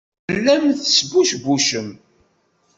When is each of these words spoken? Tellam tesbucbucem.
Tellam 0.27 0.63
tesbucbucem. 0.71 1.89